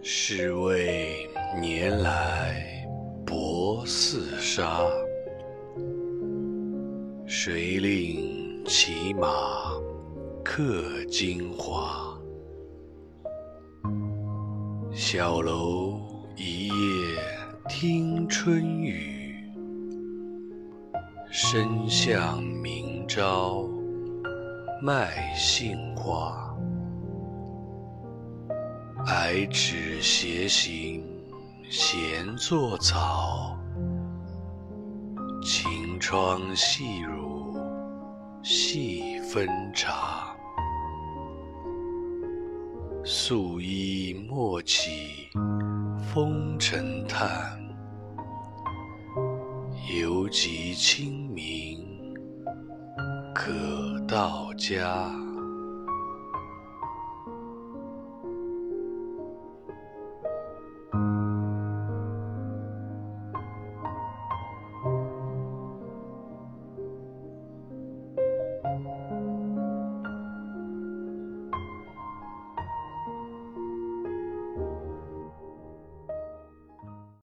[0.00, 1.28] 是谓
[1.60, 2.86] 年来
[3.26, 4.80] 薄似纱，
[7.26, 9.28] 谁令骑马
[10.44, 12.16] 客金花？
[14.92, 16.00] 小楼
[16.36, 16.74] 一夜
[17.68, 19.34] 听春雨，
[21.30, 23.68] 深巷明朝
[24.80, 26.44] 卖杏花。
[29.08, 31.02] 矮纸斜行
[31.70, 33.58] 闲作草，
[35.42, 37.56] 晴窗细乳
[38.42, 40.36] 细分茶。
[43.02, 45.30] 素衣莫起
[46.12, 47.58] 风尘叹，
[49.98, 52.14] 犹及清明
[53.34, 55.10] 可到家。